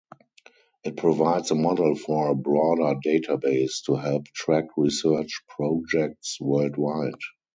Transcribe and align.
It 0.83 0.97
provides 0.97 1.51
a 1.51 1.53
model 1.53 1.93
for 1.93 2.29
a 2.29 2.35
broader 2.35 2.99
database 3.05 3.83
to 3.85 3.97
help 3.97 4.25
track 4.33 4.65
research 4.75 5.43
projects 5.47 6.39
worldwide. 6.41 7.13